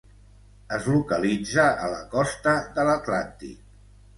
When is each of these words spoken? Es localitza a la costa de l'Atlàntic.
Es 0.77 0.87
localitza 0.93 1.67
a 1.83 1.91
la 1.93 2.01
costa 2.17 2.57
de 2.79 2.87
l'Atlàntic. 2.89 3.63